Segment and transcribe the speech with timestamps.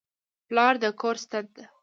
[0.47, 1.63] پلار د کور ستن ده.